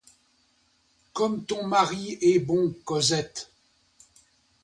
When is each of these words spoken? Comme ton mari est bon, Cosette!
Comme 1.13 1.45
ton 1.45 1.67
mari 1.67 2.17
est 2.21 2.39
bon, 2.39 2.73
Cosette! 2.85 3.51